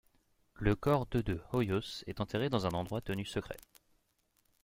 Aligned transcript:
Le 0.55 0.75
corps 0.75 1.05
de 1.11 1.21
de 1.21 1.39
Hoyos 1.51 2.03
est 2.07 2.21
enterré 2.21 2.49
dans 2.49 2.65
un 2.65 2.71
endroit 2.71 3.01
tenu 3.01 3.23
secret. 3.23 3.57